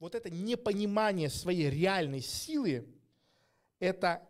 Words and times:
вот 0.00 0.14
это 0.14 0.30
непонимание 0.30 1.28
своей 1.28 1.70
реальной 1.70 2.20
силы, 2.20 2.86
это 3.80 4.22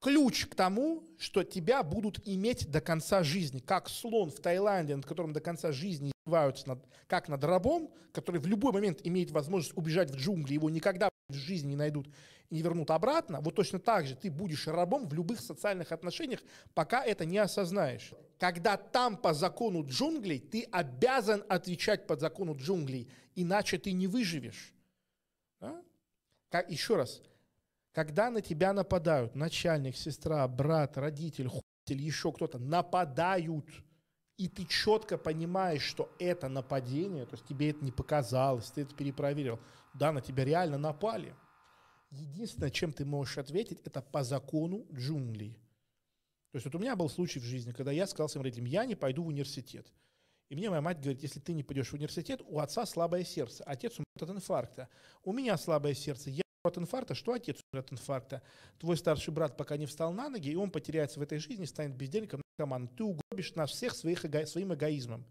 ключ 0.00 0.46
к 0.46 0.54
тому, 0.54 1.04
что 1.18 1.44
тебя 1.44 1.82
будут 1.82 2.26
иметь 2.26 2.70
до 2.70 2.80
конца 2.80 3.22
жизни, 3.22 3.60
как 3.60 3.88
слон 3.88 4.30
в 4.30 4.40
Таиланде, 4.40 4.96
над 4.96 5.06
которым 5.06 5.32
до 5.32 5.40
конца 5.40 5.72
жизни 5.72 6.12
издеваются, 6.24 6.68
над, 6.68 6.84
как 7.06 7.28
над 7.28 7.44
рабом, 7.44 7.92
который 8.12 8.40
в 8.40 8.46
любой 8.46 8.72
момент 8.72 9.00
имеет 9.04 9.30
возможность 9.30 9.76
убежать 9.76 10.10
в 10.10 10.16
джунгли, 10.16 10.54
его 10.54 10.70
никогда 10.70 11.10
в 11.28 11.34
жизни 11.34 11.70
не 11.70 11.76
найдут 11.76 12.08
и 12.48 12.56
не 12.56 12.62
вернут 12.62 12.90
обратно, 12.90 13.40
вот 13.40 13.54
точно 13.54 13.78
так 13.78 14.06
же 14.06 14.16
ты 14.16 14.30
будешь 14.30 14.66
рабом 14.66 15.06
в 15.06 15.12
любых 15.12 15.40
социальных 15.40 15.92
отношениях, 15.92 16.40
пока 16.74 17.04
это 17.04 17.24
не 17.24 17.38
осознаешь. 17.38 18.12
Когда 18.38 18.76
там 18.76 19.16
по 19.16 19.34
закону 19.34 19.84
джунглей, 19.86 20.40
ты 20.40 20.66
обязан 20.72 21.44
отвечать 21.48 22.06
по 22.06 22.16
закону 22.16 22.56
джунглей, 22.56 23.08
иначе 23.34 23.78
ты 23.78 23.92
не 23.92 24.06
выживешь. 24.06 24.74
Как, 26.50 26.70
еще 26.70 26.96
раз, 26.96 27.22
когда 27.92 28.30
на 28.30 28.42
тебя 28.42 28.72
нападают, 28.72 29.34
начальник, 29.34 29.96
сестра, 29.96 30.46
брат, 30.48 30.98
родитель, 30.98 31.48
хуй, 31.48 31.62
еще 31.86 32.32
кто-то 32.32 32.58
нападают, 32.58 33.66
и 34.36 34.48
ты 34.48 34.64
четко 34.64 35.18
понимаешь, 35.18 35.82
что 35.82 36.10
это 36.18 36.48
нападение, 36.48 37.26
то 37.26 37.34
есть 37.34 37.46
тебе 37.46 37.70
это 37.70 37.84
не 37.84 37.92
показалось, 37.92 38.70
ты 38.70 38.82
это 38.82 38.94
перепроверил, 38.94 39.58
да, 39.94 40.12
на 40.12 40.20
тебя 40.20 40.44
реально 40.44 40.78
напали. 40.78 41.34
Единственное, 42.10 42.70
чем 42.70 42.92
ты 42.92 43.04
можешь 43.04 43.38
ответить, 43.38 43.80
это 43.84 44.02
по 44.02 44.24
закону 44.24 44.86
джунглей. 44.92 45.58
То 46.50 46.56
есть 46.56 46.64
вот 46.64 46.74
у 46.74 46.78
меня 46.78 46.96
был 46.96 47.08
случай 47.08 47.38
в 47.38 47.44
жизни, 47.44 47.72
когда 47.72 47.92
я 47.92 48.06
сказал 48.06 48.28
своим 48.28 48.44
родителям, 48.44 48.66
я 48.66 48.84
не 48.84 48.96
пойду 48.96 49.22
в 49.22 49.28
университет. 49.28 49.86
И 50.50 50.56
мне 50.56 50.68
моя 50.68 50.82
мать 50.82 51.00
говорит, 51.00 51.22
если 51.22 51.38
ты 51.38 51.54
не 51.54 51.62
пойдешь 51.62 51.88
в 51.88 51.94
университет, 51.94 52.42
у 52.44 52.58
отца 52.58 52.84
слабое 52.84 53.24
сердце, 53.24 53.62
отец 53.64 53.94
умрет 53.94 54.30
от 54.30 54.36
инфаркта. 54.36 54.88
У 55.22 55.32
меня 55.32 55.56
слабое 55.56 55.94
сердце, 55.94 56.30
я 56.30 56.42
от 56.64 56.76
инфаркта, 56.76 57.14
что 57.14 57.32
отец 57.32 57.56
умрет 57.72 57.86
от 57.86 57.92
инфаркта. 57.92 58.42
Твой 58.78 58.96
старший 58.96 59.32
брат 59.32 59.56
пока 59.56 59.76
не 59.76 59.86
встал 59.86 60.12
на 60.12 60.28
ноги, 60.28 60.50
и 60.50 60.56
он 60.56 60.70
потеряется 60.70 61.20
в 61.20 61.22
этой 61.22 61.38
жизни, 61.38 61.64
станет 61.64 61.96
бездельником, 61.96 62.42
наркоманом. 62.58 62.88
Ты 62.88 63.04
угробишь 63.04 63.54
нас 63.54 63.70
всех 63.70 63.94
своих, 63.94 64.24
эго, 64.24 64.44
своим 64.44 64.74
эгоизмом. 64.74 65.24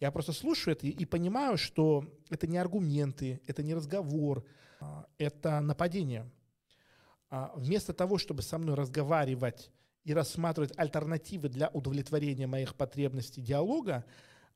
Я 0.00 0.10
просто 0.10 0.32
слушаю 0.32 0.76
это 0.76 0.86
и, 0.86 0.90
и 0.90 1.04
понимаю, 1.04 1.56
что 1.56 2.04
это 2.28 2.46
не 2.46 2.58
аргументы, 2.58 3.40
это 3.46 3.62
не 3.62 3.74
разговор, 3.74 4.44
а, 4.80 5.06
это 5.18 5.60
нападение. 5.60 6.30
А 7.30 7.52
вместо 7.56 7.92
того, 7.92 8.18
чтобы 8.18 8.42
со 8.42 8.58
мной 8.58 8.74
разговаривать 8.74 9.70
и 10.04 10.14
рассматривать 10.14 10.72
альтернативы 10.76 11.48
для 11.48 11.68
удовлетворения 11.68 12.46
моих 12.46 12.74
потребностей 12.74 13.40
диалога, 13.40 14.04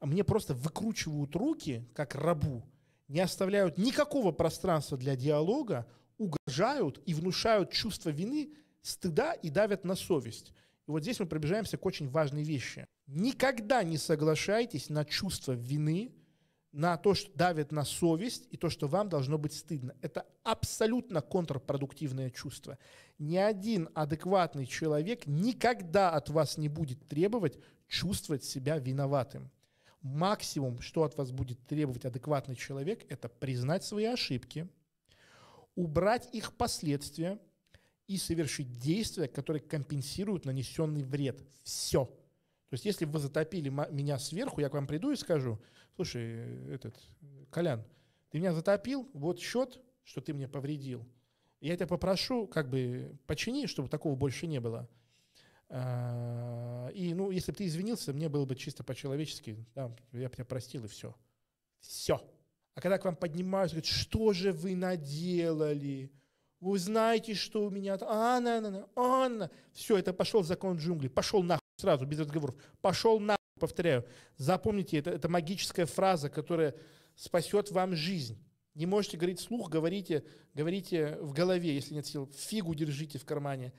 мне 0.06 0.25
просто 0.25 0.55
выкручивают 0.55 1.34
руки, 1.36 1.89
как 1.95 2.14
рабу, 2.14 2.64
не 3.08 3.20
оставляют 3.20 3.78
никакого 3.78 4.33
пространства 4.33 4.97
для 4.98 5.17
диалога, 5.17 5.86
угрожают 6.19 7.00
и 7.06 7.14
внушают 7.14 7.70
чувство 7.70 8.11
вины, 8.11 8.53
стыда 8.80 9.33
и 9.33 9.50
давят 9.50 9.84
на 9.84 9.95
совесть. 9.95 10.53
И 10.86 10.91
вот 10.91 11.03
здесь 11.03 11.20
мы 11.20 11.27
пробежаемся 11.27 11.77
к 11.77 11.86
очень 11.86 12.08
важной 12.08 12.42
вещи. 12.42 12.86
Никогда 13.06 13.83
не 13.83 13.98
соглашайтесь 13.98 14.89
на 14.89 15.05
чувство 15.05 15.53
вины, 15.53 16.12
на 16.73 16.97
то, 16.97 17.14
что 17.14 17.30
давит 17.36 17.70
на 17.70 17.84
совесть 17.84 18.48
и 18.50 18.56
то, 18.56 18.70
что 18.70 18.89
вам 18.89 19.08
должно 19.08 19.36
быть 19.36 19.53
стыдно. 19.53 19.95
Это 20.00 20.27
абсолютно 20.42 21.20
контрпродуктивное 21.20 22.30
чувство. 22.30 22.78
Ни 23.19 23.36
один 23.36 23.91
адекватный 23.95 24.67
человек 24.67 25.27
никогда 25.27 26.11
от 26.11 26.30
вас 26.30 26.56
не 26.56 26.69
будет 26.69 27.06
требовать 27.08 27.58
чувствовать 27.89 28.42
себя 28.42 28.78
виноватым. 28.78 29.50
Максимум, 30.03 30.81
что 30.81 31.05
от 31.05 31.17
вас 31.17 31.31
будет 31.31 31.64
требовать 31.67 32.05
адекватный 32.05 32.56
человек, 32.56 33.05
это 33.08 33.28
признать 33.28 33.84
свои 33.84 34.05
ошибки, 34.06 34.69
убрать 35.75 36.28
их 36.33 36.55
последствия 36.55 37.39
и 38.08 38.19
совершить 38.19 38.78
действия, 38.78 39.28
которые 39.28 39.62
компенсируют 39.62 40.45
нанесенный 40.45 41.05
вред. 41.05 41.42
Все. 41.62 42.06
То 42.06 42.74
есть, 42.74 42.85
если 42.85 43.05
вы 43.05 43.18
затопили 43.18 43.68
меня 43.68 44.18
сверху, 44.18 44.61
я 44.61 44.68
к 44.68 44.74
вам 44.74 44.86
приду 44.86 45.12
и 45.12 45.17
скажу, 45.17 45.61
слушай, 45.95 46.73
этот, 46.73 46.98
Колян, 47.51 47.85
ты 48.30 48.39
меня 48.39 48.52
затопил, 48.52 49.08
вот 49.12 49.39
счет, 49.39 49.80
что 50.05 50.20
ты 50.20 50.33
мне 50.33 50.48
повредил. 50.48 51.07
Я 51.61 51.77
тебя 51.77 51.86
попрошу, 51.86 52.46
как 52.48 52.70
бы, 52.70 53.17
почини, 53.27 53.67
чтобы 53.67 53.89
такого 53.89 54.17
больше 54.17 54.46
не 54.46 54.58
было. 54.58 54.89
А, 55.75 56.91
и, 56.91 57.15
ну, 57.15 57.31
если 57.31 57.51
бы 57.51 57.57
ты 57.57 57.67
извинился, 57.67 58.13
мне 58.13 58.29
было 58.29 58.45
бы 58.45 58.55
чисто 58.55 58.85
по-человечески, 58.85 59.57
да, 59.75 59.91
я 60.13 60.29
бы 60.29 60.35
тебя 60.35 60.45
простил, 60.45 60.85
и 60.85 60.89
все. 60.89 61.17
Все. 61.81 62.21
А 62.75 62.81
когда 62.83 62.99
к 62.99 63.05
вам 63.07 63.17
поднимаются, 63.17 63.77
говорят, 63.77 63.91
что 63.91 64.35
же 64.35 64.53
вы 64.53 64.77
наделали? 64.77 66.13
Вы 66.61 66.79
знаете, 66.79 67.35
что 67.35 67.65
у 67.65 67.71
меня... 67.71 67.97
Анна, 68.03 68.59
Анна, 68.59 68.89
Анна. 68.95 69.51
Все, 69.73 69.97
это 69.97 70.13
пошел 70.13 70.43
закон 70.43 70.77
джунглей. 70.77 71.09
Пошел 71.09 71.43
нахуй 71.43 71.63
сразу, 71.79 72.05
без 72.05 72.21
разговоров. 72.21 72.55
Пошел 72.83 73.19
нахуй, 73.19 73.39
повторяю. 73.59 74.05
Запомните, 74.37 74.99
это, 74.99 75.11
это 75.11 75.31
магическая 75.31 75.87
фраза, 75.87 76.29
которая 76.29 76.75
спасет 77.17 77.71
вам 77.71 77.97
жизнь. 77.97 78.39
Не 78.75 78.85
можете 78.85 79.17
говорить 79.17 79.41
слух, 79.41 79.71
говорите, 79.71 80.23
говорите 80.53 81.17
в 81.21 81.33
голове, 81.33 81.75
если 81.75 81.95
нет 81.95 82.07
сил. 82.07 82.27
Фигу 82.27 82.75
держите 82.75 83.19
в 83.19 83.25
кармане 83.25 83.73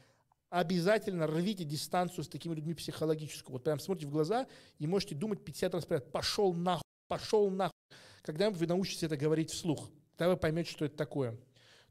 обязательно 0.54 1.26
рвите 1.26 1.64
дистанцию 1.64 2.24
с 2.24 2.28
такими 2.28 2.54
людьми 2.54 2.76
психологическую. 2.76 3.54
Вот 3.54 3.64
прям 3.64 3.80
смотрите 3.80 4.08
в 4.08 4.12
глаза 4.12 4.48
и 4.78 4.86
можете 4.86 5.16
думать 5.16 5.44
50 5.44 5.74
раз 5.74 5.86
подряд, 5.86 6.12
пошел 6.12 6.54
нахуй, 6.54 6.84
пошел 7.08 7.50
нахуй. 7.50 7.74
Когда 8.22 8.52
вы 8.52 8.68
научитесь 8.68 9.02
это 9.02 9.18
говорить 9.18 9.50
вслух, 9.50 9.90
тогда 10.16 10.34
вы 10.34 10.38
поймете, 10.38 10.70
что 10.70 10.86
это 10.86 10.96
такое. 10.96 11.36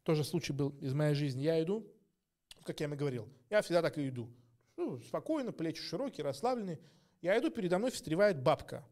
Тоже 0.05 0.23
случай 0.23 0.53
был 0.53 0.71
из 0.81 0.95
моей 0.95 1.15
жизни. 1.15 1.43
Я 1.43 1.61
иду, 1.61 1.85
как 2.63 2.79
я 2.79 2.87
им 2.87 2.95
и 2.95 2.97
говорил, 2.97 3.29
я 3.51 3.63
всегда 3.63 3.83
так 3.83 3.99
и 3.99 4.09
иду. 4.09 4.31
Ну, 4.77 5.01
спокойно, 5.01 5.51
плечи 5.51 5.83
широкие, 5.83 6.25
расслабленные. 6.25 6.79
Я 7.21 7.37
иду, 7.39 7.51
передо 7.51 7.79
мной 7.79 7.91
встревает 7.91 8.41
бабка. 8.41 8.87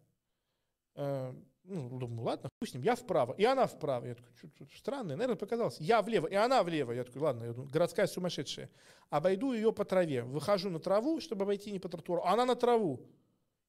Ну, 1.65 1.99
думаю, 1.99 2.23
ладно, 2.23 2.49
хуй 2.59 2.69
с 2.69 2.75
ним, 2.75 2.83
я 2.83 2.97
вправо, 2.97 3.35
и 3.35 3.45
она 3.45 3.67
вправо. 3.67 4.07
Я 4.07 4.15
такой, 4.15 4.33
что 4.35 4.67
странно, 4.77 5.11
наверное, 5.11 5.37
показалось. 5.37 5.79
Я 5.79 6.03
влево, 6.03 6.27
и 6.27 6.35
она 6.35 6.63
влево. 6.63 6.93
Я 6.93 7.05
такой, 7.05 7.23
ладно, 7.23 7.45
я 7.45 7.53
думаю, 7.53 7.71
городская 7.71 8.07
сумасшедшая. 8.07 8.71
Обойду 9.11 9.53
ее 9.53 9.73
по 9.73 9.85
траве, 9.85 10.23
выхожу 10.23 10.71
на 10.71 10.81
траву, 10.81 11.21
чтобы 11.21 11.45
обойти 11.45 11.71
не 11.71 11.79
по 11.79 11.89
тротуару, 11.89 12.23
а 12.25 12.33
она 12.33 12.47
на 12.47 12.57
траву. 12.57 13.07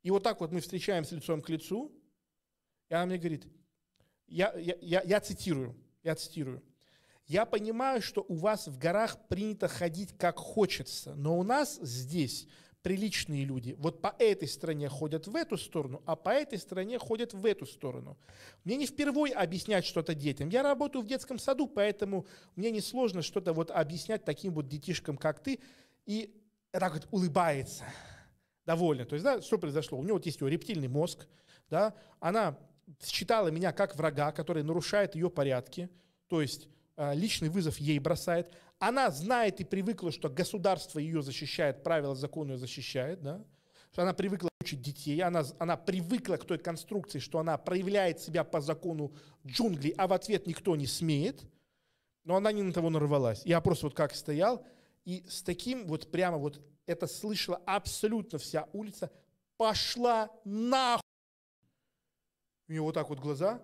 И 0.03 0.09
вот 0.09 0.23
так 0.23 0.39
вот 0.39 0.51
мы 0.51 0.61
встречаемся 0.61 1.15
лицом 1.15 1.41
к 1.41 1.49
лицу, 1.49 1.91
и 2.89 2.93
она 2.93 3.05
мне 3.05 3.17
говорит, 3.17 3.45
я, 4.27 4.53
я, 4.53 4.77
я, 4.81 5.01
я 5.01 5.19
цитирую, 5.19 5.75
я 6.03 6.15
цитирую, 6.15 6.63
я 7.27 7.45
понимаю, 7.45 8.01
что 8.01 8.25
у 8.27 8.35
вас 8.35 8.67
в 8.67 8.77
горах 8.77 9.27
принято 9.27 9.67
ходить 9.67 10.17
как 10.17 10.37
хочется, 10.37 11.13
но 11.15 11.37
у 11.37 11.43
нас 11.43 11.79
здесь 11.81 12.47
приличные 12.81 13.45
люди 13.45 13.75
вот 13.77 14.01
по 14.01 14.15
этой 14.17 14.47
стороне 14.47 14.89
ходят 14.89 15.27
в 15.27 15.35
эту 15.35 15.57
сторону, 15.57 16.01
а 16.05 16.15
по 16.15 16.29
этой 16.29 16.57
стороне 16.57 16.97
ходят 16.99 17.33
в 17.33 17.45
эту 17.45 17.65
сторону. 17.65 18.17
Мне 18.63 18.77
не 18.77 18.87
впервой 18.87 19.31
объяснять 19.31 19.85
что-то 19.85 20.15
детям. 20.15 20.49
Я 20.49 20.63
работаю 20.63 21.03
в 21.03 21.07
детском 21.07 21.37
саду, 21.39 21.67
поэтому 21.67 22.25
мне 22.55 22.71
несложно 22.71 23.21
что-то 23.21 23.53
вот 23.53 23.71
объяснять 23.71 24.25
таким 24.25 24.53
вот 24.53 24.67
детишкам, 24.67 25.17
как 25.17 25.41
ты. 25.41 25.59
И 26.05 26.33
так 26.71 26.93
вот 26.93 27.07
улыбается, 27.11 27.85
довольна. 28.65 29.05
То 29.05 29.13
есть, 29.13 29.23
да, 29.23 29.41
что 29.41 29.57
произошло? 29.57 29.99
У 29.99 30.03
него 30.03 30.15
вот 30.15 30.25
есть 30.25 30.39
его 30.39 30.47
рептильный 30.47 30.87
мозг, 30.87 31.27
да, 31.69 31.93
она 32.19 32.57
считала 33.03 33.49
меня 33.49 33.71
как 33.71 33.95
врага, 33.95 34.31
который 34.31 34.63
нарушает 34.63 35.15
ее 35.15 35.29
порядки, 35.29 35.89
то 36.27 36.41
есть 36.41 36.67
а, 36.95 37.13
личный 37.13 37.49
вызов 37.49 37.77
ей 37.77 37.99
бросает. 37.99 38.51
Она 38.81 39.11
знает 39.11 39.61
и 39.61 39.63
привыкла, 39.63 40.11
что 40.11 40.27
государство 40.27 40.97
ее 40.97 41.21
защищает, 41.21 41.83
правила 41.83 42.15
закона 42.15 42.53
ее 42.53 42.57
защищает, 42.57 43.21
да? 43.21 43.45
что 43.91 44.01
она 44.01 44.11
привыкла 44.11 44.49
учить 44.59 44.81
детей, 44.81 45.21
она, 45.21 45.43
она 45.59 45.77
привыкла 45.77 46.37
к 46.37 46.45
той 46.45 46.57
конструкции, 46.57 47.19
что 47.19 47.37
она 47.37 47.59
проявляет 47.59 48.21
себя 48.21 48.43
по 48.43 48.59
закону 48.59 49.13
джунглей, 49.45 49.93
а 49.99 50.07
в 50.07 50.13
ответ 50.13 50.47
никто 50.47 50.75
не 50.75 50.87
смеет, 50.87 51.43
но 52.23 52.35
она 52.35 52.51
не 52.51 52.63
на 52.63 52.73
того 52.73 52.89
нарвалась. 52.89 53.43
Я 53.45 53.61
просто 53.61 53.85
вот 53.85 53.93
как 53.93 54.15
стоял, 54.15 54.65
и 55.05 55.23
с 55.29 55.43
таким 55.43 55.85
вот 55.85 56.09
прямо 56.09 56.37
вот 56.37 56.59
это 56.87 57.05
слышала 57.05 57.61
абсолютно 57.67 58.39
вся 58.39 58.67
улица, 58.73 59.11
пошла 59.57 60.31
нахуй. 60.43 61.03
У 62.67 62.71
нее 62.71 62.81
вот 62.81 62.95
так 62.95 63.09
вот 63.09 63.19
глаза, 63.19 63.61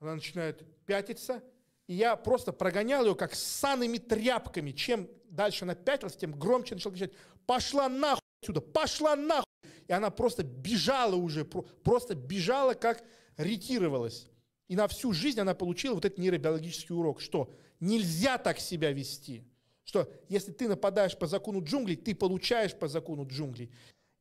она 0.00 0.14
начинает 0.14 0.64
пятиться, 0.86 1.42
и 1.86 1.94
я 1.94 2.16
просто 2.16 2.52
прогонял 2.52 3.04
ее 3.04 3.14
как 3.14 3.34
саными 3.34 3.98
тряпками. 3.98 4.72
Чем 4.72 5.08
дальше 5.28 5.64
она 5.64 5.74
пятилась, 5.74 6.16
тем 6.16 6.32
громче 6.32 6.74
начал 6.74 6.90
кричать, 6.90 7.12
пошла 7.46 7.88
нахуй 7.88 8.22
отсюда, 8.40 8.60
пошла 8.60 9.16
нахуй. 9.16 9.44
И 9.86 9.92
она 9.92 10.10
просто 10.10 10.42
бежала 10.42 11.14
уже, 11.14 11.44
просто 11.44 12.14
бежала, 12.14 12.74
как 12.74 13.04
ретировалась. 13.36 14.28
И 14.68 14.76
на 14.76 14.88
всю 14.88 15.12
жизнь 15.12 15.40
она 15.40 15.54
получила 15.54 15.94
вот 15.94 16.06
этот 16.06 16.18
нейробиологический 16.18 16.94
урок, 16.94 17.20
что 17.20 17.50
нельзя 17.80 18.38
так 18.38 18.58
себя 18.58 18.92
вести. 18.92 19.44
Что 19.84 20.10
если 20.30 20.52
ты 20.52 20.68
нападаешь 20.68 21.18
по 21.18 21.26
закону 21.26 21.62
джунглей, 21.62 21.96
ты 21.96 22.14
получаешь 22.14 22.74
по 22.74 22.88
закону 22.88 23.26
джунглей. 23.26 23.70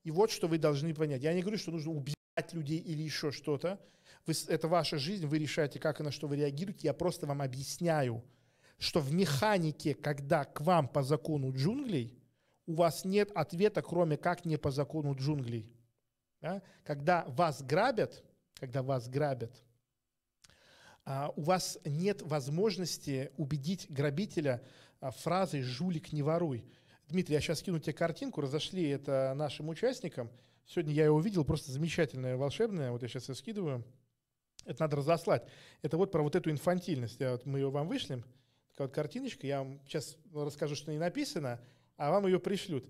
И 0.03 0.11
вот 0.11 0.31
что 0.31 0.47
вы 0.47 0.57
должны 0.57 0.93
понять. 0.93 1.21
Я 1.23 1.33
не 1.33 1.41
говорю, 1.41 1.57
что 1.57 1.71
нужно 1.71 1.91
убивать 1.91 2.51
людей 2.51 2.79
или 2.79 3.01
еще 3.01 3.31
что-то. 3.31 3.79
Вы, 4.25 4.33
это 4.47 4.67
ваша 4.67 4.97
жизнь, 4.97 5.25
вы 5.25 5.37
решаете, 5.37 5.79
как 5.79 5.99
и 5.99 6.03
на 6.03 6.11
что 6.11 6.27
вы 6.27 6.37
реагируете. 6.37 6.87
Я 6.87 6.93
просто 6.93 7.27
вам 7.27 7.41
объясняю, 7.41 8.23
что 8.77 8.99
в 8.99 9.13
механике, 9.13 9.93
когда 9.93 10.45
к 10.45 10.61
вам 10.61 10.87
по 10.87 11.03
закону 11.03 11.53
джунглей, 11.53 12.17
у 12.65 12.75
вас 12.75 13.03
нет 13.03 13.31
ответа, 13.35 13.81
кроме 13.81 14.17
как 14.17 14.45
не 14.45 14.57
по 14.57 14.71
закону 14.71 15.15
джунглей. 15.15 15.71
Да? 16.41 16.61
Когда 16.83 17.25
вас 17.27 17.61
грабят, 17.61 18.23
когда 18.55 18.81
вас 18.81 19.09
грабят, 19.09 19.51
а, 21.05 21.33
у 21.35 21.41
вас 21.41 21.77
нет 21.83 22.21
возможности 22.21 23.31
убедить 23.37 23.87
грабителя 23.89 24.63
а, 25.01 25.11
фразой 25.11 25.61
«жулик, 25.61 26.13
не 26.13 26.23
воруй». 26.23 26.65
Дмитрий, 27.09 27.35
я 27.35 27.41
сейчас 27.41 27.59
скину 27.59 27.79
тебе 27.79 27.93
картинку, 27.93 28.39
разошли 28.39 28.87
это 28.87 29.33
нашим 29.35 29.67
участникам. 29.67 30.31
Сегодня 30.65 30.93
я 30.93 31.05
его 31.05 31.17
увидел, 31.17 31.43
просто 31.43 31.71
замечательное, 31.71 32.37
волшебное. 32.37 32.91
Вот 32.91 33.01
я 33.01 33.09
сейчас 33.09 33.27
ее 33.27 33.35
скидываю. 33.35 33.83
Это 34.65 34.81
надо 34.81 34.97
разослать. 34.97 35.45
Это 35.81 35.97
вот 35.97 36.11
про 36.11 36.21
вот 36.23 36.35
эту 36.35 36.49
инфантильность. 36.51 37.19
Я, 37.19 37.33
вот 37.33 37.45
мы 37.45 37.59
ее 37.59 37.69
вам 37.69 37.87
вышлем. 37.87 38.23
Такая 38.71 38.87
вот 38.87 38.95
картиночка. 38.95 39.45
Я 39.45 39.59
вам 39.59 39.79
сейчас 39.85 40.17
расскажу, 40.33 40.75
что 40.75 40.91
не 40.91 40.99
написано, 40.99 41.59
а 41.97 42.11
вам 42.11 42.25
ее 42.25 42.39
пришлют. 42.39 42.89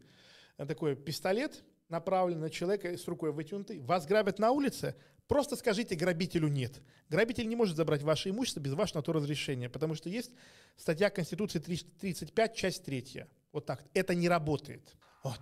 Такой 0.58 0.96
пистолет, 0.96 1.64
направлен 1.90 2.40
на 2.40 2.50
человека 2.50 2.96
с 2.98 3.08
рукой 3.08 3.32
вытянутой. 3.32 3.80
Вас 3.80 4.06
грабят 4.06 4.40
на 4.40 4.52
улице, 4.52 4.96
Просто 5.28 5.56
скажите 5.56 5.96
грабителю 5.96 6.48
нет. 6.48 6.82
Грабитель 7.10 7.48
не 7.48 7.56
может 7.56 7.78
забрать 7.78 8.04
ваше 8.04 8.30
имущество 8.30 8.60
без 8.60 8.74
вашего 8.74 8.98
на 8.98 9.04
то 9.04 9.14
разрешения, 9.14 9.70
потому 9.70 9.96
что 9.96 10.10
есть 10.10 10.32
статья 10.76 11.10
Конституции 11.10 11.60
35, 11.60 12.56
часть 12.56 12.84
3. 12.84 13.26
Вот 13.52 13.66
так. 13.66 13.84
Это 13.94 14.16
не 14.16 14.28
работает. 14.28 14.96
Вот. 15.24 15.40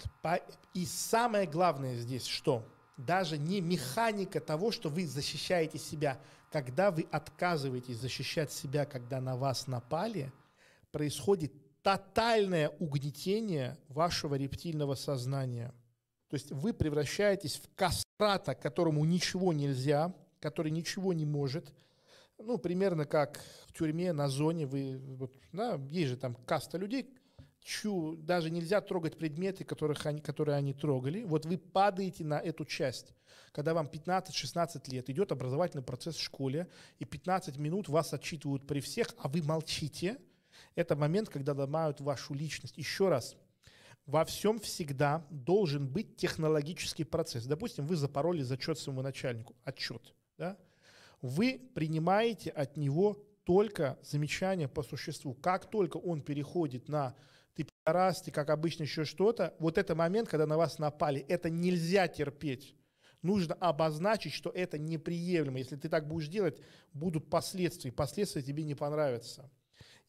И 0.74 0.86
самое 0.86 1.48
главное 1.48 1.96
здесь, 1.96 2.26
что 2.26 2.64
даже 3.06 3.38
не 3.38 3.62
механика 3.62 4.40
того, 4.40 4.72
что 4.72 4.90
вы 4.90 5.06
защищаете 5.06 5.78
себя, 5.78 6.20
когда 6.52 6.92
вы 6.92 7.08
отказываетесь 7.12 7.98
защищать 7.98 8.52
себя, 8.52 8.86
когда 8.86 9.22
на 9.22 9.38
вас 9.38 9.68
напали, 9.68 10.32
происходит 10.92 11.54
тотальное 11.82 12.70
угнетение 12.80 13.78
вашего 13.88 14.36
рептильного 14.36 14.96
сознания. 14.96 15.74
То 16.30 16.36
есть 16.36 16.52
вы 16.52 16.74
превращаетесь 16.74 17.58
в 17.58 17.76
каст 17.76 18.06
брата, 18.18 18.56
которому 18.56 19.04
ничего 19.06 19.54
нельзя, 19.54 20.14
который 20.40 20.72
ничего 20.72 21.14
не 21.14 21.26
может, 21.26 21.72
ну, 22.38 22.58
примерно 22.58 23.06
как 23.06 23.40
в 23.68 23.74
тюрьме, 23.74 24.14
на 24.14 24.28
зоне, 24.28 24.66
вы, 24.66 24.98
вот, 24.98 25.34
да, 25.52 25.80
есть 25.90 26.10
же 26.10 26.18
там 26.18 26.36
каста 26.46 26.78
людей, 26.78 27.10
чью 27.64 28.16
даже 28.18 28.50
нельзя 28.50 28.82
трогать 28.82 29.18
предметы, 29.18 29.64
которых 29.64 30.06
они, 30.06 30.22
которые 30.22 30.56
они 30.58 30.74
трогали. 30.74 31.24
Вот 31.24 31.46
вы 31.46 31.58
падаете 31.58 32.24
на 32.24 32.40
эту 32.40 32.66
часть. 32.66 33.14
Когда 33.52 33.74
вам 33.74 33.88
15-16 33.88 34.90
лет, 34.92 35.10
идет 35.10 35.32
образовательный 35.32 35.84
процесс 35.84 36.16
в 36.16 36.22
школе, 36.22 36.68
и 37.00 37.06
15 37.06 37.58
минут 37.58 37.90
вас 37.90 38.14
отчитывают 38.14 38.66
при 38.66 38.80
всех, 38.80 39.08
а 39.18 39.28
вы 39.28 39.42
молчите, 39.42 40.18
это 40.76 40.96
момент, 40.96 41.30
когда 41.30 41.54
ломают 41.54 42.02
вашу 42.02 42.34
личность. 42.34 42.78
Еще 42.78 43.10
раз, 43.10 43.36
во 44.06 44.26
всем 44.26 44.60
всегда 44.60 45.26
должен 45.30 45.88
быть 45.88 46.18
технологический 46.18 47.04
процесс. 47.04 47.46
Допустим, 47.46 47.86
вы 47.86 47.96
запороли 47.96 48.42
зачет 48.42 48.80
своему 48.80 49.02
начальнику, 49.02 49.56
отчет. 49.64 50.14
Да? 50.38 50.58
Вы 51.22 51.62
принимаете 51.76 52.50
от 52.50 52.78
него 52.78 53.18
только 53.44 54.00
замечания 54.02 54.68
по 54.68 54.84
существу. 54.84 55.34
Как 55.36 55.70
только 55.70 55.98
он 55.98 56.22
переходит 56.22 56.88
на 56.88 57.16
ты 57.56 57.66
пидорас, 57.66 58.22
ты 58.22 58.32
как 58.32 58.50
обычно 58.50 58.84
еще 58.84 59.06
что-то, 59.06 59.54
вот 59.60 59.78
это 59.78 59.96
момент, 59.96 60.30
когда 60.30 60.46
на 60.46 60.58
вас 60.58 60.80
напали, 60.80 61.26
это 61.28 61.50
нельзя 61.50 62.08
терпеть. 62.08 62.76
Нужно 63.22 63.54
обозначить, 63.56 64.34
что 64.34 64.50
это 64.50 64.80
неприемлемо. 64.80 65.60
Если 65.60 65.76
ты 65.76 65.90
так 65.90 66.08
будешь 66.08 66.28
делать, 66.28 66.60
будут 66.94 67.30
последствия. 67.30 67.92
Последствия 67.92 68.42
тебе 68.42 68.64
не 68.64 68.74
понравятся. 68.74 69.50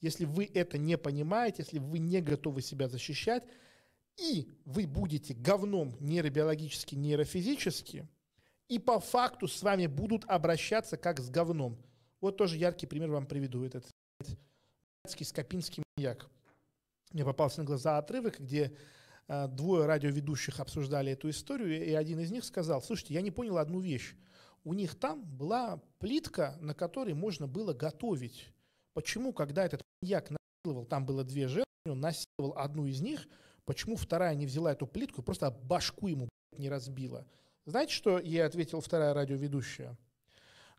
Если 0.01 0.25
вы 0.25 0.51
это 0.53 0.79
не 0.79 0.97
понимаете, 0.97 1.63
если 1.63 1.79
вы 1.79 1.99
не 1.99 2.21
готовы 2.21 2.63
себя 2.63 2.89
защищать, 2.89 3.45
и 4.17 4.49
вы 4.65 4.87
будете 4.87 5.35
говном 5.35 5.95
нейробиологически, 6.01 6.95
нейрофизически, 6.95 8.09
и 8.69 8.79
по 8.79 8.99
факту 8.99 9.47
с 9.47 9.63
вами 9.63 9.87
будут 9.87 10.25
обращаться 10.27 10.97
как 10.97 11.21
с 11.21 11.29
говном. 11.29 11.79
Вот 12.21 12.37
тоже 12.37 12.57
яркий 12.57 12.87
пример 12.87 13.11
вам 13.11 13.27
приведу. 13.27 13.65
Этот 13.65 13.87
скопинский 15.07 15.83
маньяк. 15.97 16.31
Мне 17.13 17.25
попался 17.25 17.61
на 17.61 17.65
глаза 17.65 17.99
отрывок, 17.99 18.41
где 18.41 18.77
э, 19.29 19.49
двое 19.49 19.87
радиоведущих 19.87 20.61
обсуждали 20.61 21.13
эту 21.13 21.31
историю, 21.31 21.85
и 21.85 21.93
один 21.93 22.21
из 22.21 22.31
них 22.31 22.45
сказал, 22.45 22.83
слушайте, 22.83 23.15
я 23.15 23.21
не 23.21 23.31
понял 23.31 23.59
одну 23.59 23.81
вещь. 23.81 24.15
У 24.65 24.75
них 24.75 24.95
там 24.95 25.25
была 25.25 25.83
плитка, 25.99 26.57
на 26.61 26.75
которой 26.75 27.15
можно 27.15 27.47
было 27.47 27.73
готовить. 27.73 28.53
Почему, 28.95 29.33
когда 29.33 29.65
этот 29.65 29.83
маньяк 30.01 30.31
насиловал, 30.31 30.87
там 30.87 31.05
было 31.05 31.25
две 31.25 31.49
жертвы, 31.49 31.67
он 31.87 32.01
насиловал 32.01 32.57
одну 32.57 32.87
из 32.87 33.01
них– 33.01 33.27
Почему 33.65 33.97
вторая 33.97 34.35
не 34.35 34.47
взяла 34.47 34.73
эту 34.73 34.87
плитку 34.87 35.23
и 35.23 35.25
просто 35.25 35.51
башку 35.51 36.09
ему 36.09 36.29
не 36.57 36.69
разбила? 36.69 37.27
Знаете, 37.65 37.95
что 37.95 38.19
ей 38.19 38.45
ответила 38.45 38.81
вторая 38.81 39.15
радиоведущая? 39.15 39.97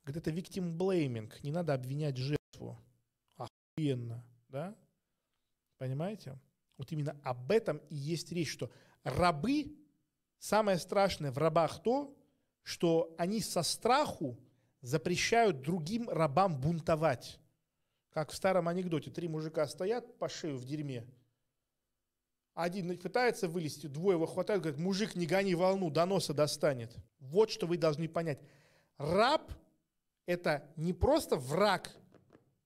Говорит, 0.04 0.28
это 0.28 0.32
victim 0.32 0.78
blaming, 0.78 1.32
не 1.44 1.52
надо 1.52 1.74
обвинять 1.74 2.18
жертву. 2.18 2.78
Охуенно, 3.38 4.26
да? 4.50 4.76
Понимаете? 5.78 6.40
Вот 6.78 6.92
именно 6.92 7.18
об 7.24 7.52
этом 7.52 7.78
и 7.90 7.96
есть 7.96 8.32
речь, 8.32 8.52
что 8.52 8.72
рабы, 9.04 9.76
самое 10.40 10.78
страшное 10.78 11.32
в 11.32 11.38
рабах 11.38 11.82
то, 11.82 12.16
что 12.64 13.14
они 13.18 13.42
со 13.42 13.62
страху 13.64 14.40
запрещают 14.82 15.62
другим 15.62 16.10
рабам 16.10 16.60
бунтовать. 16.60 17.40
Как 18.12 18.32
в 18.32 18.36
старом 18.36 18.68
анекдоте, 18.68 19.12
три 19.12 19.28
мужика 19.28 19.68
стоят 19.68 20.18
по 20.20 20.30
шею 20.30 20.58
в 20.58 20.66
дерьме, 20.66 21.06
один 22.54 22.96
пытается 22.98 23.48
вылезти, 23.48 23.88
двое 23.88 24.16
его 24.16 24.28
хватают, 24.28 24.62
говорят, 24.62 24.80
мужик, 24.80 25.16
не 25.16 25.26
гони 25.26 25.56
волну, 25.56 25.90
до 25.90 26.06
носа 26.06 26.34
достанет. 26.34 26.96
Вот 27.20 27.50
что 27.50 27.66
вы 27.66 27.78
должны 27.78 28.08
понять. 28.08 28.40
Раб– 28.98 29.52
это 30.28 30.70
не 30.76 30.94
просто 30.94 31.36
враг 31.36 31.96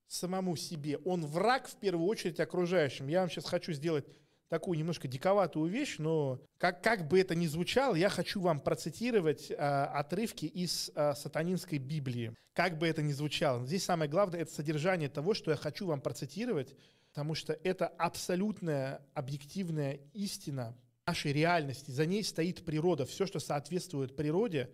самому 0.08 0.56
себе, 0.56 0.98
он 1.00 1.26
враг 1.26 1.68
в 1.68 1.76
первую 1.76 2.08
очередь 2.08 2.40
окружающим. 2.40 3.08
Я 3.08 3.22
вам 3.22 3.30
сейчас 3.30 3.46
хочу 3.46 3.74
сделать 3.74 4.06
такую 4.50 4.78
немножко 4.78 5.08
диковатую 5.08 5.70
вещь, 5.70 5.98
но 6.00 6.40
как, 6.58 6.82
как 6.82 7.08
бы 7.08 7.20
это 7.20 7.36
ни 7.36 7.48
звучало, 7.48 7.96
я 7.96 8.10
хочу 8.10 8.40
вам 8.40 8.62
процитировать 8.62 9.52
э, 9.52 9.56
отрывки 9.56 10.46
из 10.46 10.90
э, 10.96 11.14
сатанинской 11.16 11.78
Библии. 11.78 12.34
Как 12.54 12.78
бы 12.78 12.88
это 12.88 13.02
ни 13.02 13.12
звучало. 13.12 13.66
Здесь 13.66 13.84
самое 13.84 14.10
главное– 14.10 14.40
это 14.42 14.54
содержание 14.54 15.10
того, 15.10 15.34
что 15.34 15.52
я 15.52 15.58
хочу 15.58 15.86
вам 15.86 16.02
процитировать, 16.02 16.76
потому 17.10 17.36
что 17.36 17.54
это 17.64 17.88
абсолютная 17.88 19.02
объективная 19.14 20.00
истина 20.14 20.76
нашей 21.06 21.34
реальности. 21.34 21.92
За 21.92 22.06
ней 22.06 22.24
стоит 22.24 22.66
природа. 22.66 23.06
Все, 23.06 23.26
что 23.26 23.40
соответствует 23.40 24.16
природе, 24.16 24.70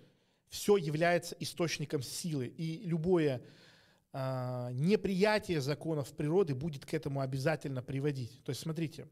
все 0.49 0.77
является 0.77 1.35
источником 1.39 2.03
силы. 2.03 2.47
И 2.47 2.85
любое 2.85 3.41
э, 4.13 4.69
неприятие 4.73 5.59
законов 5.59 6.13
природы 6.13 6.55
будет 6.55 6.85
к 6.85 6.93
этому 6.93 7.21
обязательно 7.21 7.81
приводить. 7.81 8.41
То 8.43 8.51
есть 8.51 8.61
смотрите, 8.61 9.07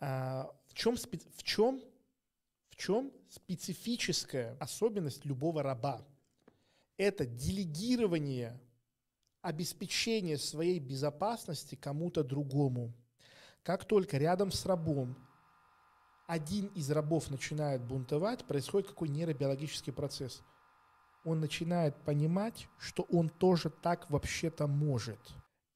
э, 0.00 0.04
в, 0.04 0.74
чем, 0.74 0.96
в, 0.96 1.42
чем, 1.42 1.82
в 2.68 2.76
чем 2.76 3.12
специфическая 3.28 4.56
особенность 4.60 5.24
любого 5.24 5.62
раба? 5.62 6.06
Это 6.96 7.24
делегирование 7.24 8.60
обеспечение 9.42 10.36
своей 10.36 10.78
безопасности 10.78 11.74
кому-то 11.74 12.22
другому. 12.22 12.92
Как 13.62 13.84
только 13.84 14.18
рядом 14.18 14.52
с 14.52 14.66
рабом 14.66 15.16
один 16.26 16.66
из 16.76 16.90
рабов 16.90 17.30
начинает 17.30 17.82
бунтовать, 17.82 18.44
происходит 18.44 18.88
какой 18.88 19.08
нейробиологический 19.08 19.92
процесс. 19.92 20.42
Он 21.24 21.40
начинает 21.40 21.94
понимать, 22.04 22.68
что 22.78 23.02
он 23.10 23.28
тоже 23.28 23.70
так 23.70 24.10
вообще-то 24.10 24.66
может. 24.66 25.18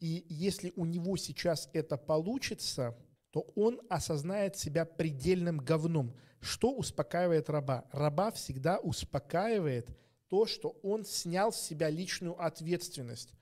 И 0.01 0.25
если 0.29 0.73
у 0.77 0.85
него 0.85 1.17
сейчас 1.17 1.69
это 1.73 1.97
получится, 1.97 2.97
то 3.31 3.41
он 3.57 3.81
осознает 3.89 4.57
себя 4.57 4.85
предельным 4.85 5.59
говном. 5.59 6.15
Что 6.41 6.73
успокаивает 6.73 7.51
раба? 7.51 7.85
Раба 7.91 8.31
всегда 8.31 8.79
успокаивает 8.79 9.89
то, 10.29 10.47
что 10.47 10.79
он 10.83 11.05
снял 11.05 11.53
с 11.53 11.61
себя 11.61 11.91
личную 11.91 12.41
ответственность. 12.41 13.33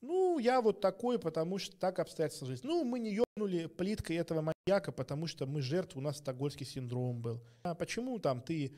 Ну, 0.00 0.38
я 0.38 0.60
вот 0.62 0.80
такой, 0.80 1.18
потому 1.18 1.58
что 1.58 1.76
так 1.76 1.98
обстоятельства 1.98 2.46
жизни. 2.46 2.66
Ну, 2.66 2.84
мы 2.84 2.98
не 2.98 3.12
ебнули 3.12 3.66
плиткой 3.66 4.16
этого 4.16 4.40
маньяка, 4.40 4.92
потому 4.92 5.26
что 5.26 5.46
мы 5.46 5.60
жертвы, 5.60 6.00
у 6.00 6.04
нас 6.04 6.18
стокгольский 6.18 6.64
синдром 6.64 7.20
был. 7.20 7.42
А 7.62 7.74
почему 7.74 8.18
там 8.18 8.40
ты 8.40 8.76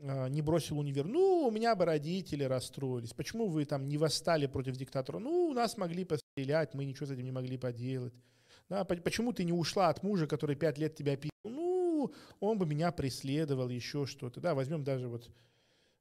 не 0.00 0.42
бросил 0.42 0.78
универ? 0.78 1.06
Ну, 1.06 1.46
у 1.46 1.50
меня 1.50 1.74
бы 1.74 1.84
родители 1.84 2.44
расстроились. 2.44 3.12
Почему 3.12 3.48
вы 3.48 3.64
там 3.64 3.88
не 3.88 3.98
восстали 3.98 4.46
против 4.46 4.76
диктатора? 4.76 5.18
Ну, 5.18 5.48
у 5.48 5.52
нас 5.52 5.76
могли 5.76 6.04
пострелять, 6.04 6.74
мы 6.74 6.84
ничего 6.84 7.06
с 7.06 7.10
этим 7.10 7.24
не 7.24 7.32
могли 7.32 7.58
поделать. 7.58 8.14
Да, 8.68 8.84
почему 8.84 9.32
ты 9.32 9.44
не 9.44 9.52
ушла 9.52 9.88
от 9.88 10.02
мужа, 10.02 10.26
который 10.26 10.56
пять 10.56 10.78
лет 10.78 10.94
тебя 10.94 11.16
пил? 11.16 11.30
Ну, 11.44 12.12
он 12.38 12.58
бы 12.58 12.66
меня 12.66 12.92
преследовал, 12.92 13.68
еще 13.68 14.06
что-то. 14.06 14.40
Да, 14.40 14.54
возьмем 14.54 14.84
даже 14.84 15.08
вот 15.08 15.30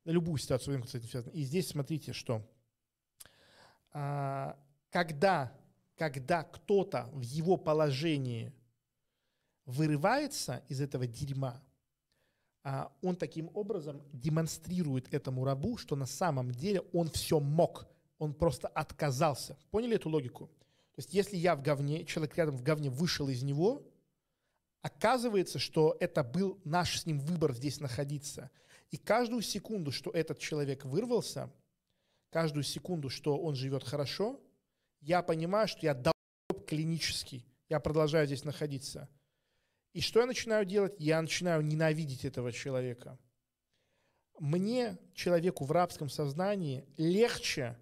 любую 0.06 0.38
ситуацию, 0.38 0.84
с 0.86 0.96
этим 0.96 1.08
связано. 1.08 1.32
И 1.32 1.42
здесь 1.42 1.70
смотрите, 1.70 2.14
что 2.14 2.48
а, 3.92 4.58
когда, 4.92 5.52
когда 5.98 6.44
кто-то 6.44 7.10
в 7.12 7.22
его 7.22 7.58
положении 7.58 8.54
вырывается 9.66 10.64
из 10.68 10.82
этого 10.82 11.08
дерьма, 11.08 11.62
а, 11.62 11.69
он 13.02 13.16
таким 13.16 13.50
образом 13.54 14.02
демонстрирует 14.12 15.14
этому 15.14 15.46
рабу, 15.46 15.78
что 15.78 15.96
на 15.96 16.06
самом 16.06 16.52
деле 16.52 16.82
он 16.94 17.10
все 17.10 17.40
мог, 17.40 17.88
он 18.18 18.34
просто 18.34 18.68
отказался. 18.68 19.58
Поняли 19.72 19.96
эту 19.96 20.10
логику? 20.10 20.48
То 20.48 21.00
есть 21.00 21.14
если 21.14 21.38
я 21.38 21.56
в 21.56 21.62
говне, 21.62 22.04
человек 22.06 22.36
рядом 22.38 22.58
в 22.58 22.64
говне 22.64 22.90
вышел 22.90 23.30
из 23.30 23.42
него, 23.42 23.88
оказывается, 24.82 25.58
что 25.60 25.96
это 26.00 26.24
был 26.24 26.60
наш 26.66 27.00
с 27.00 27.06
ним 27.06 27.20
выбор 27.20 27.54
здесь 27.54 27.80
находиться. 27.80 28.52
И 28.92 28.98
каждую 28.98 29.42
секунду, 29.42 29.92
что 29.92 30.12
этот 30.12 30.40
человек 30.40 30.84
вырвался, 30.84 31.50
каждую 32.30 32.64
секунду, 32.64 33.10
что 33.10 33.38
он 33.38 33.56
живет 33.56 33.84
хорошо, 33.84 34.40
я 35.00 35.22
понимаю, 35.22 35.68
что 35.68 35.86
я 35.86 35.94
долб 35.94 36.16
клинический, 36.68 37.46
я 37.70 37.80
продолжаю 37.80 38.26
здесь 38.26 38.44
находиться. 38.44 39.08
И 39.94 40.02
что 40.02 40.20
я 40.20 40.26
начинаю 40.26 40.66
делать? 40.66 40.96
Я 41.00 41.22
начинаю 41.22 41.62
ненавидеть 41.62 42.26
этого 42.26 42.52
человека. 42.52 43.18
Мне, 44.40 44.98
человеку 45.14 45.66
в 45.66 45.72
рабском 45.72 46.10
сознании, 46.10 46.86
легче 46.98 47.78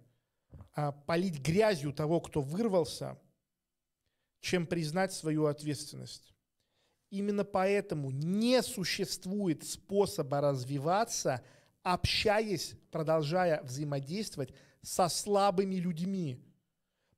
а, 0.73 0.91
полить 0.91 1.39
грязью 1.39 1.93
того, 1.93 2.19
кто 2.21 2.41
вырвался, 2.41 3.19
чем 4.39 4.65
признать 4.65 5.13
свою 5.13 5.45
ответственность. 5.45 6.33
Именно 7.09 7.43
поэтому 7.43 8.11
не 8.11 8.61
существует 8.61 9.65
способа 9.65 10.41
развиваться, 10.41 11.43
общаясь, 11.83 12.73
продолжая 12.91 13.61
взаимодействовать 13.63 14.53
со 14.81 15.09
слабыми 15.09 15.75
людьми. 15.75 16.43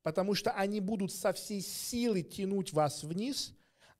Потому 0.03 0.35
что 0.35 0.51
они 0.51 0.79
будут 0.79 1.11
со 1.11 1.33
всей 1.33 1.61
силы 1.61 2.21
тянуть 2.21 2.71
вас 2.73 3.03
вниз, 3.03 3.53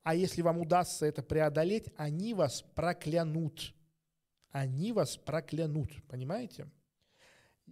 а 0.04 0.16
если 0.16 0.42
вам 0.42 0.60
удастся 0.60 1.06
это 1.06 1.22
преодолеть, 1.22 1.90
они 1.98 2.34
вас 2.34 2.64
проклянут. 2.76 3.74
Они 4.52 4.92
вас 4.92 5.18
проклянут, 5.18 5.92
понимаете? 6.08 6.68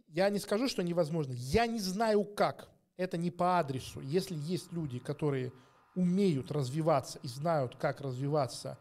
Я 0.08 0.30
не 0.30 0.40
скажу, 0.40 0.68
что 0.68 0.84
невозможно. 0.84 1.34
Я 1.34 1.66
не 1.66 1.80
знаю 1.80 2.24
как. 2.24 2.70
Это 2.98 3.18
не 3.18 3.32
по 3.32 3.60
адресу. 3.60 4.02
Если 4.02 4.36
есть 4.36 4.72
люди, 4.72 5.00
которые 5.00 5.52
умеют 5.96 6.52
развиваться 6.52 7.20
и 7.24 7.28
знают, 7.28 7.76
как 7.76 8.02
развиваться, 8.02 8.78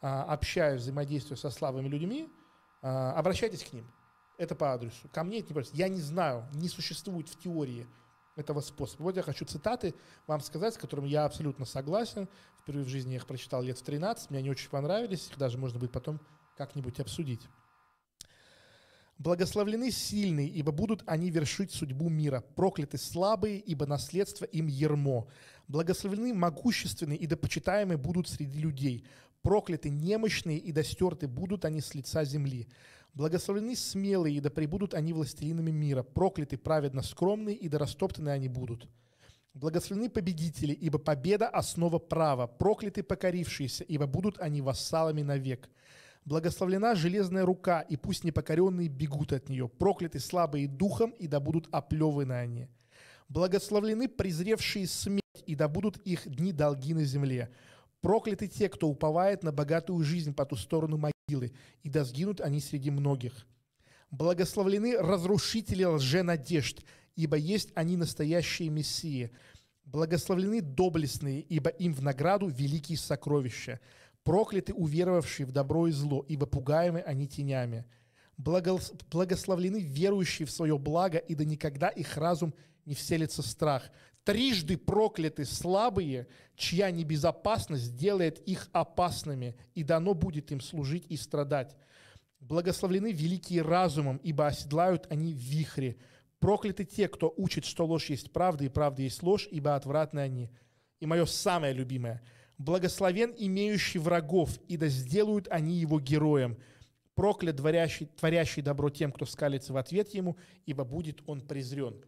а, 0.00 0.24
общаясь, 0.24 0.80
взаимодействуя 0.80 1.36
со 1.36 1.50
слабыми 1.50 1.88
людьми, 1.88 2.28
а, 2.82 3.12
обращайтесь 3.12 3.64
к 3.64 3.72
ним. 3.72 3.90
Это 4.38 4.54
по 4.54 4.72
адресу. 4.72 5.08
Ко 5.12 5.24
мне 5.24 5.40
это 5.40 5.48
не 5.48 5.54
просто. 5.54 5.76
Я 5.76 5.88
не 5.88 6.00
знаю, 6.00 6.46
не 6.54 6.68
существует 6.68 7.28
в 7.28 7.38
теории 7.38 7.86
этого 8.40 8.60
способа. 8.60 9.04
Вот 9.04 9.16
я 9.16 9.22
хочу 9.22 9.44
цитаты 9.44 9.94
вам 10.26 10.40
сказать, 10.40 10.74
с 10.74 10.78
которыми 10.78 11.08
я 11.08 11.24
абсолютно 11.24 11.64
согласен. 11.64 12.28
Впервые 12.60 12.84
в 12.84 12.88
жизни 12.88 13.12
я 13.12 13.16
их 13.16 13.26
прочитал 13.26 13.62
лет 13.62 13.78
в 13.78 13.82
13, 13.82 14.30
мне 14.30 14.40
они 14.40 14.50
очень 14.50 14.70
понравились, 14.70 15.28
их 15.30 15.38
даже 15.38 15.58
можно 15.58 15.78
будет 15.78 15.92
потом 15.92 16.20
как-нибудь 16.56 17.00
обсудить. 17.00 17.48
Благословлены 19.20 19.90
сильные, 19.90 20.48
ибо 20.48 20.72
будут 20.72 21.02
они 21.04 21.30
вершить 21.30 21.72
судьбу 21.72 22.08
мира. 22.08 22.42
Прокляты 22.56 22.96
слабые, 22.96 23.58
ибо 23.58 23.84
наследство 23.84 24.46
им 24.46 24.66
ермо. 24.66 25.28
Благословлены 25.68 26.32
могущественные, 26.32 27.18
и 27.18 27.26
допочитаемые 27.26 27.98
будут 27.98 28.30
среди 28.30 28.58
людей. 28.58 29.04
Прокляты 29.42 29.88
немощные, 29.88 30.58
и 30.58 30.72
достерты 30.72 31.26
будут 31.26 31.64
они 31.64 31.80
с 31.80 31.94
лица 31.94 32.24
земли. 32.24 32.68
Благословлены 33.14 33.74
смелые, 33.74 34.36
и 34.36 34.40
да 34.40 34.50
пребудут 34.50 34.94
они 34.94 35.12
властелинами 35.12 35.70
мира. 35.70 36.02
Прокляты 36.02 36.58
праведно 36.58 37.02
скромные, 37.02 37.56
и 37.56 37.68
да 37.68 37.78
растоптаны 37.78 38.28
они 38.28 38.48
будут. 38.48 38.88
Благословлены 39.54 40.10
победители, 40.10 40.72
ибо 40.72 40.98
победа– 40.98 41.48
основа 41.52 41.98
права. 41.98 42.46
Прокляты 42.46 43.02
покорившиеся, 43.02 43.82
ибо 43.84 44.06
будут 44.06 44.38
они 44.38 44.60
вассалами 44.60 45.22
навек. 45.22 45.68
Благословлена 46.24 46.94
железная 46.94 47.44
рука, 47.44 47.80
и 47.80 47.96
пусть 47.96 48.24
непокоренные 48.24 48.88
бегут 48.88 49.32
от 49.32 49.48
нее. 49.48 49.68
Прокляты 49.68 50.20
слабые 50.20 50.68
духом, 50.68 51.10
и 51.12 51.26
да 51.26 51.40
будут 51.40 51.66
оплеваны 51.72 52.34
они. 52.34 52.68
Благословлены 53.28 54.06
презревшие 54.06 54.86
смерть, 54.86 55.42
и 55.46 55.54
да 55.54 55.66
будут 55.66 55.96
их 55.98 56.28
дни 56.28 56.52
долги 56.52 56.94
на 56.94 57.04
земле. 57.04 57.50
Прокляты 58.00 58.48
те, 58.48 58.68
кто 58.68 58.88
уповает 58.88 59.42
на 59.42 59.52
богатую 59.52 60.02
жизнь 60.04 60.34
по 60.34 60.46
ту 60.46 60.56
сторону 60.56 60.96
могилы, 60.96 61.52
и 61.82 61.90
да 61.90 62.04
сгинут 62.04 62.40
они 62.40 62.60
среди 62.60 62.90
многих. 62.90 63.46
Благословлены 64.10 64.96
разрушители 64.98 65.84
лженадежд, 65.84 66.82
ибо 67.14 67.36
есть 67.36 67.70
они 67.74 67.96
настоящие 67.96 68.70
мессии. 68.70 69.30
Благословлены 69.84 70.62
доблестные, 70.62 71.40
ибо 71.40 71.70
им 71.70 71.92
в 71.92 72.02
награду 72.02 72.48
великие 72.48 72.96
сокровища. 72.96 73.80
Прокляты 74.24 74.72
уверовавшие 74.72 75.46
в 75.46 75.52
добро 75.52 75.86
и 75.86 75.92
зло, 75.92 76.24
ибо 76.28 76.46
пугаемы 76.46 77.00
они 77.00 77.28
тенями. 77.28 77.84
Благословлены 78.36 79.80
верующие 79.80 80.46
в 80.46 80.50
свое 80.50 80.78
благо, 80.78 81.18
и 81.18 81.34
да 81.34 81.44
никогда 81.44 81.88
их 81.88 82.16
разум 82.16 82.54
не 82.86 82.94
вселится 82.94 83.42
страх. 83.42 83.90
Трижды 84.24 84.76
прокляты 84.76 85.44
слабые, 85.44 86.28
чья 86.54 86.90
небезопасность 86.90 87.96
делает 87.96 88.38
их 88.40 88.68
опасными, 88.72 89.56
и 89.74 89.82
дано 89.82 90.14
будет 90.14 90.52
им 90.52 90.60
служить 90.60 91.06
и 91.08 91.16
страдать. 91.16 91.76
Благословлены 92.38 93.12
великие 93.12 93.62
разумом, 93.62 94.18
ибо 94.18 94.46
оседлают 94.46 95.06
они 95.10 95.32
в 95.32 95.38
вихре. 95.38 95.96
Прокляты 96.38 96.84
те, 96.84 97.08
кто 97.08 97.32
учит, 97.36 97.64
что 97.64 97.86
ложь 97.86 98.10
есть 98.10 98.32
правда, 98.32 98.64
и 98.64 98.68
правда 98.68 99.02
есть 99.02 99.22
ложь, 99.22 99.48
ибо 99.50 99.74
отвратны 99.74 100.20
они. 100.20 100.50
И 101.00 101.06
мое 101.06 101.24
самое 101.26 101.72
любимое– 101.72 102.22
Благословен 102.60 103.34
имеющий 103.38 103.98
врагов, 103.98 104.60
и 104.68 104.76
да 104.76 104.88
сделают 104.88 105.48
они 105.48 105.76
его 105.76 105.98
героем. 105.98 106.58
Проклят 107.14 107.56
творящий, 107.56 108.04
творящий 108.04 108.60
добро 108.60 108.90
тем, 108.90 109.12
кто 109.12 109.24
скалится 109.24 109.72
в 109.72 109.78
ответ 109.78 110.12
ему, 110.12 110.36
ибо 110.66 110.84
будет 110.84 111.22
он 111.24 111.40
презрен. 111.40 112.04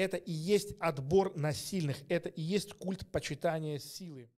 Это 0.00 0.16
и 0.16 0.32
есть 0.32 0.74
отбор 0.80 1.36
насильных, 1.36 1.98
это 2.08 2.30
и 2.30 2.40
есть 2.40 2.72
культ 2.72 3.06
почитания 3.12 3.78
силы. 3.78 4.30